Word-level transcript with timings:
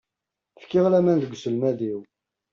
Fkiɣ 0.61 0.85
laman 0.89 1.17
deg 1.21 1.31
uselmad-iw. 1.35 1.99